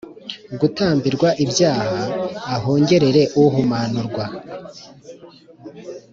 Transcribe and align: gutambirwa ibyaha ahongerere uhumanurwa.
gutambirwa 0.59 1.29
ibyaha 1.43 1.95
ahongerere 2.55 3.23
uhumanurwa. 3.43 4.25